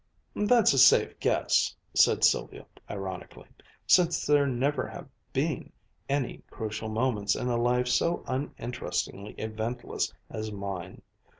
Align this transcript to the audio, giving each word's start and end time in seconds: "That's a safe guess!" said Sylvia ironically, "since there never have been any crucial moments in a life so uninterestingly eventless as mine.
"That's 0.35 0.73
a 0.73 0.79
safe 0.79 1.19
guess!" 1.19 1.75
said 1.93 2.23
Sylvia 2.23 2.65
ironically, 2.89 3.45
"since 3.85 4.25
there 4.25 4.47
never 4.47 4.87
have 4.87 5.07
been 5.31 5.71
any 6.09 6.41
crucial 6.49 6.89
moments 6.89 7.35
in 7.35 7.49
a 7.49 7.55
life 7.55 7.87
so 7.87 8.23
uninterestingly 8.25 9.33
eventless 9.37 10.11
as 10.27 10.51
mine. 10.51 11.03